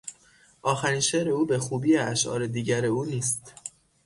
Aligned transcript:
آخرین 0.61 0.99
شعر 0.99 1.29
او 1.29 1.45
به 1.45 1.59
خوبی 1.59 1.97
اشعار 1.97 2.47
دیگر 2.47 2.85
او 2.85 3.05
نیست. 3.05 3.53